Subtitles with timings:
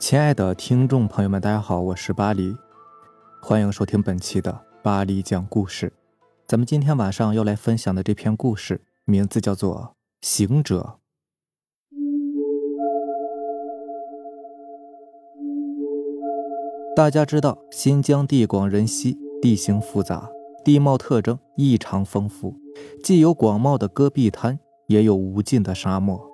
[0.00, 2.56] 亲爱的听众朋友们，大家好，我是巴黎，
[3.42, 5.92] 欢迎收听本期的巴黎讲故事。
[6.48, 9.94] 咱们今天晚上要来分享的这篇故事，名字叫做
[10.26, 10.96] 《行者》。
[16.96, 20.30] 大家知道，新疆地广人稀，地形复杂，
[20.64, 22.56] 地貌特征异常丰富，
[23.04, 26.26] 既有广袤的戈壁滩，也有无尽的沙漠。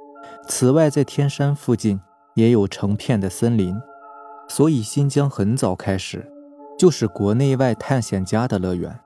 [0.46, 2.00] 此外，在天山附近
[2.36, 3.74] 也有成片的森林，
[4.46, 6.30] 所以新疆很早开始
[6.78, 9.00] 就是国内外探险家的乐园。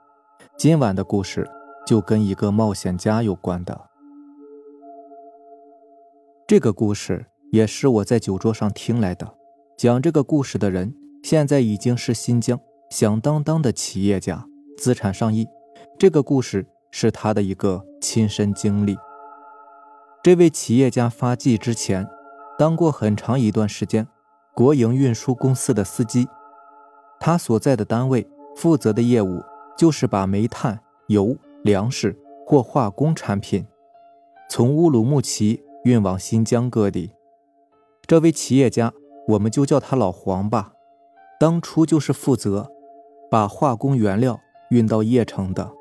[0.59, 1.49] 今晚的故事
[1.87, 3.87] 就跟一个冒险家有关的。
[6.49, 9.33] 这个故事也是我在酒桌上听来的，
[9.79, 10.95] 讲这个故事的人。
[11.23, 15.47] 现在已经是新疆响当当的企业家，资产上亿。
[15.99, 18.97] 这个故事是他的一个亲身经历。
[20.23, 22.09] 这位企业家发迹之前，
[22.61, 24.07] 当过很长一段时间
[24.55, 26.29] 国营运输公司的司机。
[27.19, 29.43] 他所在的单位负责的业务
[29.79, 32.15] 就是把煤炭、油、粮食
[32.47, 33.67] 或化工产品
[34.51, 37.15] 从乌鲁木齐运往新疆各地。
[38.07, 38.93] 这位企业家，
[39.29, 40.75] 我们就叫他老黄吧。
[41.39, 42.71] 当初就是负责
[43.31, 44.39] 把化工原料
[44.69, 45.73] 运到叶城的。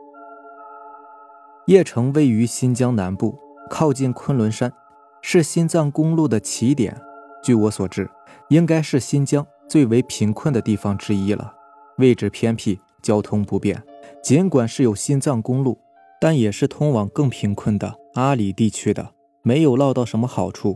[1.65, 3.37] 叶城位于新疆南部，
[3.69, 4.71] 靠近昆仑山，
[5.21, 6.95] 是新藏公路的起点。
[7.43, 8.09] 据我所知，
[8.49, 11.53] 应该是新疆最为贫困的地方之一了。
[11.97, 13.81] 位置偏僻，交通不便。
[14.23, 15.77] 尽管是有新藏公路，
[16.19, 19.11] 但也是通往更贫困的阿里地区的，
[19.41, 20.75] 没有捞到什么好处。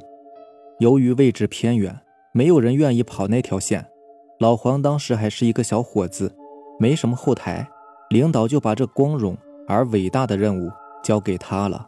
[0.80, 2.00] 由于位置偏远，
[2.34, 3.86] 没有人愿意跑那条线。
[4.40, 6.36] 老黄当时还是一个小伙子，
[6.80, 7.68] 没什么后台，
[8.10, 10.70] 领导就把这光荣而伟大的任务
[11.04, 11.88] 交给他了。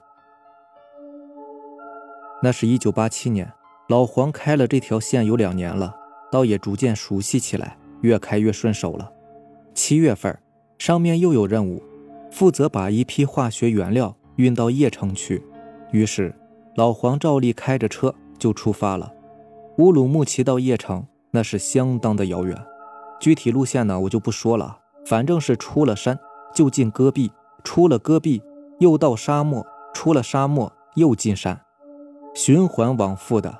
[2.41, 3.51] 那是一九八七年，
[3.87, 5.95] 老黄开了这条线有两年了，
[6.31, 9.11] 倒也逐渐熟悉起来，越开越顺手了。
[9.73, 10.37] 七月份，
[10.77, 11.81] 上面又有任务，
[12.31, 15.43] 负责把一批化学原料运到叶城去。
[15.91, 16.35] 于是，
[16.75, 19.11] 老黄照例开着车就出发了。
[19.77, 21.05] 乌鲁木齐到叶城。
[21.31, 22.57] 那是相当的遥远，
[23.19, 26.17] 具体路线呢我就不说了，反正是出了山
[26.53, 27.29] 就进戈壁，
[27.61, 28.41] 出了戈壁
[28.79, 31.59] 又到沙漠，出了沙漠又进山，
[32.35, 33.57] 循环往复的。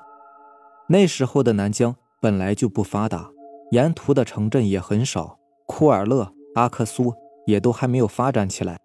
[0.88, 3.28] 那时候的南疆本来就不发达，
[3.72, 7.12] 沿途的城镇也很少，库尔勒、阿克苏
[7.46, 8.78] 也都还没有发展起来。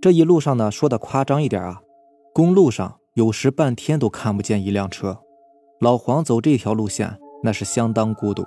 [0.00, 1.80] 这一路上呢，说的夸张一点啊，
[2.32, 5.18] 公路上有时半天都看不见一辆车。
[5.80, 7.18] 老黄走这条路线。
[7.44, 8.46] 那是相当孤独，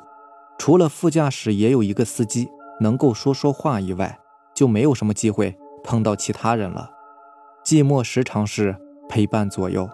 [0.57, 2.47] 除了副驾驶也有一个司机
[2.79, 4.17] 能够说说话以外，
[4.53, 5.53] 就没有什么机会
[5.83, 6.89] 碰到其他人了。
[7.65, 8.73] 寂寞时常是
[9.09, 9.89] 陪伴左右。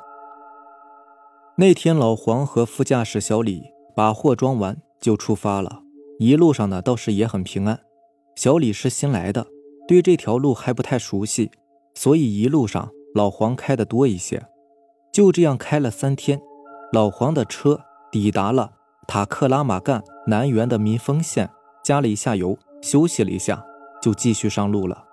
[1.58, 3.64] 那天，老黄和副驾驶小李
[3.96, 5.84] 把货装完就出发了，
[6.18, 7.80] 一路上呢倒是也很平安。
[8.36, 9.46] 小李是新来的，
[9.88, 11.52] 对这条路还不太熟悉，
[11.94, 14.42] 所以一路上老黄开的多一些。
[15.12, 16.42] 就这样开了三天，
[16.94, 17.82] 老黄的车
[18.12, 18.72] 抵达了。
[19.08, 21.50] 塔克拉玛干南缘的民丰县
[21.84, 23.62] 加了一下油，休息了一下，
[24.02, 25.04] 就继续上路了。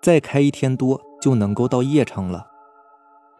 [0.00, 2.46] 再开一天多就能够到叶城了。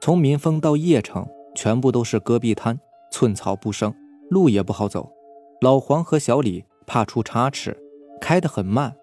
[0.00, 1.26] 从民丰到叶城，
[1.56, 2.78] 全部都是戈壁滩，
[3.11, 3.93] 寸草不生，
[4.31, 5.11] 路也不好走。
[5.61, 7.77] 老黄和小李怕出差池，
[8.21, 8.94] 开得很慢，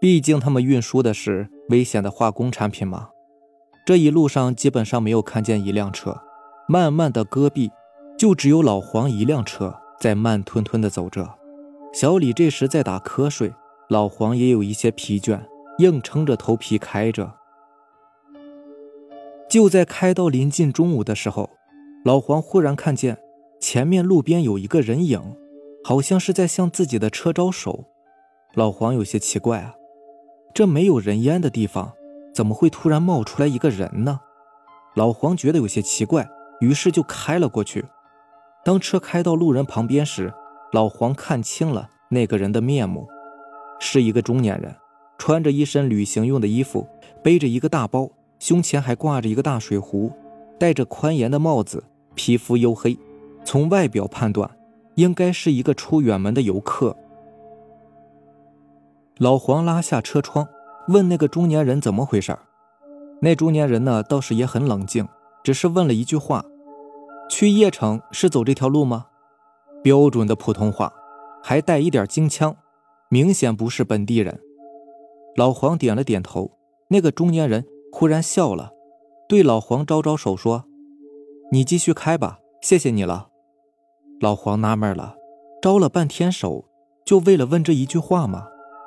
[0.00, 3.10] 毕竟他们运输的是危险的化工产品嘛。
[3.86, 6.20] 这一路上基本上没有看见一辆车，
[6.66, 7.70] 慢慢的戈壁，
[8.18, 9.76] 就只有老黄一辆车。
[10.00, 11.28] 在慢吞吞地走着，
[11.92, 13.52] 小李这时在打瞌睡，
[13.90, 15.38] 老黄也有一些疲倦，
[15.76, 17.34] 硬撑着头皮开着。
[19.50, 21.50] 就在开到临近中午的时候，
[22.02, 23.18] 老黄忽然看见
[23.60, 25.36] 前面路边有一个人影，
[25.84, 27.84] 好像是在向自己的车招手。
[28.54, 29.74] 老黄有些奇怪啊，
[30.54, 31.92] 这没有人烟的地方，
[32.34, 34.20] 怎么会突然冒出来一个人呢？
[34.94, 36.26] 老黄觉得有些奇怪，
[36.60, 37.84] 于是就开了过去。
[38.64, 40.32] 当车开到路人旁边时，
[40.72, 43.06] 老黄看清了那个人的面目，
[43.78, 44.74] 是一个中年人，
[45.18, 46.88] 穿着一身旅行用的衣服，
[47.22, 50.12] 背着一个大包，胸前还挂着一个大水壶，
[50.58, 51.84] 戴着宽檐的帽子，
[52.22, 52.98] 皮肤黝黑，
[53.46, 54.50] 从外表判断，
[54.96, 56.94] 应该是一个出远门的游客。
[59.16, 60.46] 老黄拉下车窗，
[60.88, 62.38] 问那个中年人怎么回事
[63.22, 65.08] 那中年人呢，倒是也很冷静，
[65.42, 66.44] 只是问了一句话。
[67.30, 69.06] 去叶城是走这条路吗？
[69.82, 70.92] 标准的普通话，
[71.42, 72.54] 还带一点京腔，
[73.08, 74.38] 明显不是本地人。
[75.36, 76.50] 老黄点了点头。
[76.88, 78.72] 那个中年人忽然笑了，
[79.26, 80.66] 对老黄招招手说
[81.52, 83.28] ：“你继续开吧，谢谢你了。”
[84.20, 85.16] 老黄纳闷了，
[85.60, 86.66] 招了半天手，
[87.04, 88.46] 就为了问这一句话吗？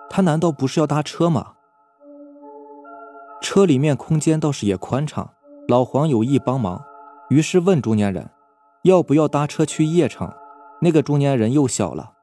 [0.10, 1.54] 他难道不是要搭车吗？
[3.42, 5.33] 车里面空间倒是也宽敞，
[5.68, 6.81] 老黄有意帮忙，
[7.30, 8.30] 于是问中年人，
[8.83, 10.31] 要不要搭车去邺城？
[10.81, 12.13] 那个中年人又笑了，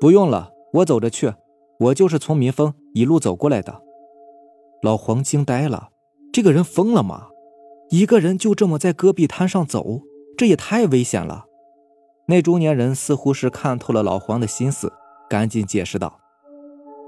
[0.00, 1.32] 不用了，我走着去，
[1.78, 3.80] 我就是从民丰一路走过来的。
[4.82, 5.88] 老黄惊呆了，
[6.32, 7.28] 这个人疯了吗？
[7.94, 10.02] 一个人就这么在戈壁滩上走，
[10.36, 11.44] 这也太危险了。
[12.26, 14.92] 那中年人似乎是看透了老黄的心思，
[15.30, 16.18] 赶紧解释道：“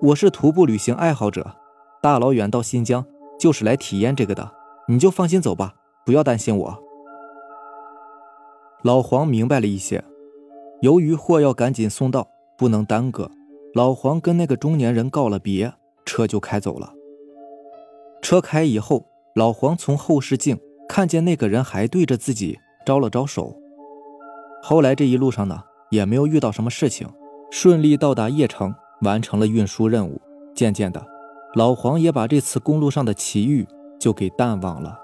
[0.01, 1.57] 我是徒步旅行爱好者，
[2.01, 3.05] 大老远到新疆
[3.37, 4.49] 就是来体验这个的，
[4.87, 5.75] 你就放心走吧，
[6.05, 6.79] 不要担心我。”
[8.85, 10.05] 老黄明白了一些，
[10.83, 13.29] 由于货要赶紧送到，不能耽搁，
[13.75, 15.75] 老黄跟那个中年人告了别，
[16.05, 16.95] 车就开走了。
[18.23, 19.05] 车开以后，
[19.35, 20.57] 老黄从后视镜。
[20.89, 23.57] 看见那个人还对着自己招了招手。
[24.63, 27.09] 后来这一路上呢，也没有遇到什么事情，
[27.51, 30.21] 顺利到达邺城，完成了运输任务。
[30.55, 31.07] 渐渐的，
[31.55, 33.67] 老黄也把这次公路上的奇遇
[34.01, 34.99] 就给淡忘了。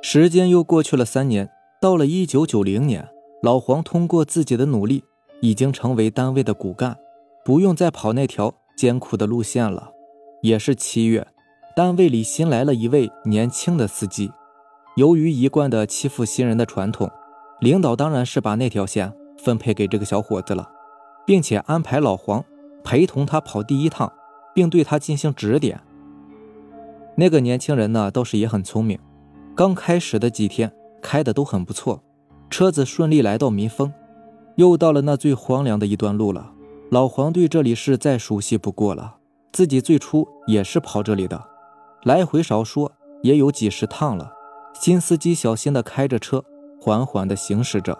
[0.00, 3.08] 时间又过去了三年，到了一九九零年，
[3.42, 5.04] 老黄通过自己的努力，
[5.40, 6.98] 已经成为单位的骨干，
[7.44, 9.92] 不用再跑那条艰苦的路线了。
[10.40, 11.26] 也是七月。
[11.74, 14.30] 单位里新来了一位年轻的司机，
[14.96, 17.10] 由于一贯的欺负新人的传统，
[17.60, 20.68] 领导当然是把那条线分配给这个小伙子了，
[21.26, 22.44] 并且安排老黄
[22.84, 24.12] 陪同他跑第一趟，
[24.54, 25.80] 并对他进行指点。
[27.16, 28.98] 那个年轻人呢，倒是也很聪明，
[29.54, 30.70] 刚开始的几天
[31.00, 32.02] 开的都很不错，
[32.50, 33.90] 车子顺利来到民丰，
[34.56, 36.52] 又到了那最荒凉的一段路了。
[36.90, 39.16] 老黄对这里是再熟悉不过了，
[39.52, 41.51] 自己最初也是跑这里的。
[42.04, 44.32] 来回少说也有几十趟了，
[44.74, 46.44] 新司机小心地开着车，
[46.80, 47.96] 缓缓地行驶着，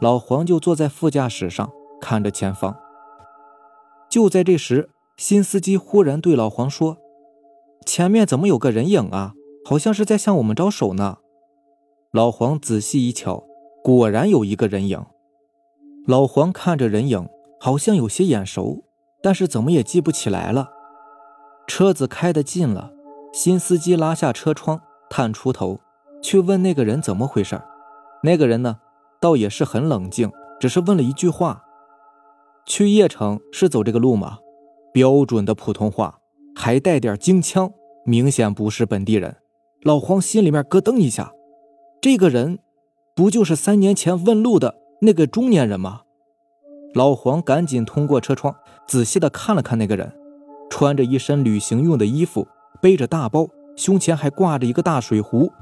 [0.00, 2.74] 老黄就坐在副驾驶上看着前方。
[4.08, 4.88] 就在这时，
[5.18, 6.96] 新司机忽然对老黄说
[7.84, 9.34] ：“前面怎么有个人影啊？
[9.66, 11.18] 好像是在向我们招手呢。”
[12.12, 13.44] 老黄仔细一瞧，
[13.84, 15.04] 果然有一个人影。
[16.06, 17.28] 老黄看着人影，
[17.60, 18.84] 好像有些眼熟，
[19.22, 20.70] 但是怎么也记不起来了。
[21.66, 22.92] 车子开得近了。
[23.36, 24.80] 新司机拉下车窗，
[25.10, 25.78] 探出头
[26.22, 27.60] 去问那个人怎么回事
[28.22, 28.78] 那个人呢，
[29.20, 31.62] 倒也是很冷静，只是问了一句话
[32.64, 34.38] ：“去邺城是走这个路吗？”
[34.90, 36.18] 标准的普通话，
[36.54, 37.70] 还带点京腔，
[38.06, 39.36] 明显不是本地人。
[39.82, 41.30] 老黄心里面咯噔一下，
[42.00, 42.58] 这个人
[43.14, 46.00] 不就是三年前问路的那个中年人吗？
[46.94, 48.56] 老黄赶紧通过车窗
[48.88, 50.10] 仔细的看了看那个人，
[50.70, 52.48] 穿着一身旅行用的衣服。
[52.80, 55.52] 背着大包，胸前还挂着一个大水壶，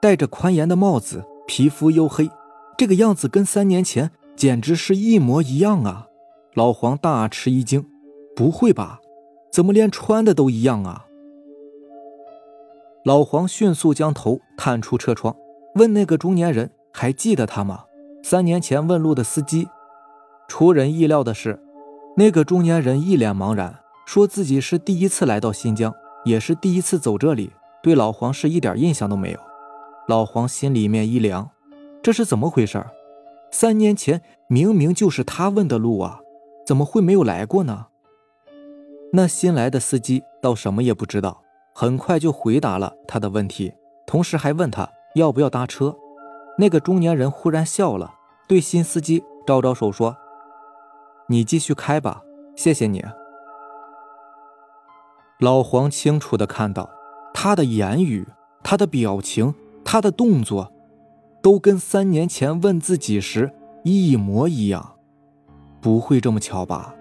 [0.00, 2.30] 戴着宽檐的帽子，皮肤黝黑，
[2.76, 6.06] 这个样子跟三年前简直是一模一样啊！
[6.54, 7.86] 老黄大吃一惊，
[8.34, 9.00] 不会吧？
[9.52, 11.06] 怎么连穿的都一样啊？
[13.04, 15.34] 老黄迅速将头探出车窗，
[15.74, 17.84] 问那个中年人：“还记得他吗？
[18.22, 19.68] 三年前问路的司机。”
[20.48, 21.62] 出人意料的是，
[22.16, 25.94] 那个中年人一脸茫然，说自己是第一次来到新疆。
[26.24, 29.38] 也是第一次走这里，对老黄是一点印象都没有。
[30.08, 31.50] 老黄心里面一凉，
[32.02, 32.84] 这是怎么回事？
[33.50, 36.20] 三年前明明就是他问的路啊，
[36.66, 37.86] 怎么会没有来过呢？
[39.12, 41.42] 那新来的司机倒什么也不知道，
[41.74, 43.72] 很快就回答了他的问题，
[44.06, 45.96] 同时还问他要不要搭车。
[46.58, 48.14] 那个中年人忽然笑了，
[48.46, 50.16] 对新司机招招手说
[51.28, 52.22] ：“你继续开吧，
[52.54, 53.04] 谢谢你。”
[55.40, 56.90] 老黄清楚的看到，
[57.32, 58.28] 他的言语、
[58.62, 60.70] 他的表情、他的动作，
[61.42, 63.50] 都跟三年前问自己时
[63.82, 64.96] 一模一样。
[65.80, 66.94] 不会这么巧吧？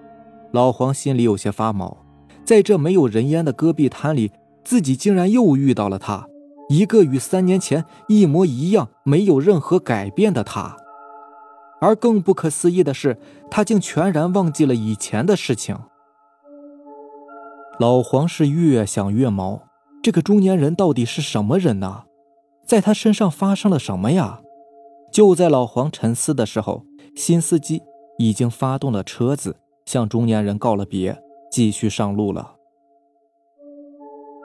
[0.54, 1.98] 老黄心里有些发毛。
[2.46, 4.32] 在这没有人烟的戈壁滩里，
[4.64, 6.26] 自己竟然又遇到了他，
[6.70, 10.78] 一个与三年前一模一样、没有任何改变的他。
[11.82, 13.18] 而更不可思议的是，
[13.52, 15.78] 他竟全然忘记了以前的事情。
[17.80, 19.62] 老黄是越想越毛，
[20.04, 22.04] 这个中年人到底是什么人呢？
[22.66, 24.42] 在他身上发生了什么呀？
[25.14, 26.84] 就在老黄沉思的时候，
[27.16, 27.82] 新司机
[28.18, 29.56] 已经发动了车子，
[29.86, 32.56] 向中年人告了别，继续上路了。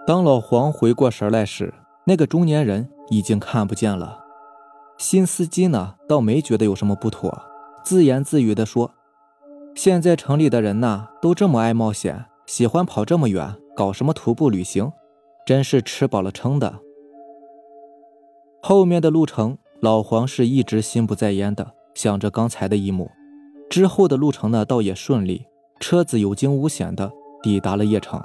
[0.07, 1.75] 当老黄回过神来时，
[2.07, 4.21] 那个中年人已经看不见了。
[4.97, 7.37] 新司机呢，倒没觉得有什么不妥，
[7.85, 8.93] 自言自语地说
[9.75, 14.93] ：“现在城里的人呐，都这么爱冒险。”喜欢跑这么远，搞什么徒步旅行，
[15.45, 16.79] 真是吃饱了撑的。
[18.63, 23.11] 后面的路程，老黄是一直心不在焉的想着刚才的一幕。
[23.69, 25.45] 之后的路程呢，倒也顺利，
[25.81, 27.11] 车子有惊无险的
[27.43, 28.23] 抵达了邺城。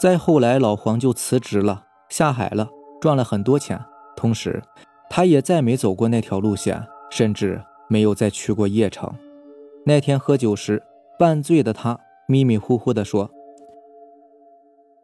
[0.00, 2.68] 再后来，老黄就辞职了，下海了，
[3.00, 3.80] 赚了很多钱。
[4.16, 4.60] 同时，
[5.08, 9.08] 他也再没走过那条路线，甚至没有再去过邺城。
[9.86, 10.82] 那天喝酒时，
[11.20, 13.30] 半醉的他迷迷糊糊地说：“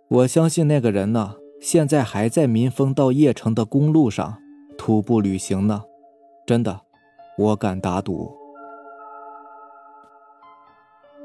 [0.08, 4.38] 我相信那个人呢，现在还在民丰到邺城的公路上
[4.78, 5.82] 徒步旅行呢。
[6.46, 6.80] 真的，
[7.36, 8.34] 我敢打赌。”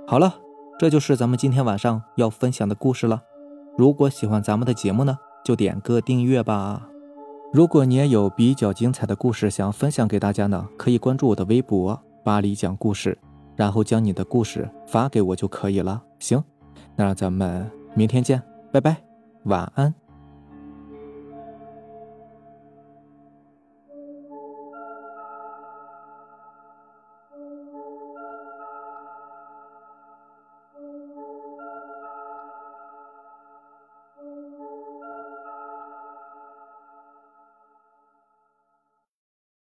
[0.06, 0.36] 好了，
[0.78, 3.24] 这就是咱们今天晚上要分享的故事了。
[3.78, 6.90] 如果喜欢咱们的节目呢，就点个订阅吧。
[7.54, 13.18] 如果你也有比较精彩的故事想分享给大家呢，可以关注我的微博“巴黎讲故事”，
[13.56, 16.02] 然后将你的故事发给我就可以了。
[16.20, 16.44] 行，
[16.96, 18.42] 那咱们明天见，
[18.72, 18.98] 拜拜，
[19.44, 20.01] 晚安。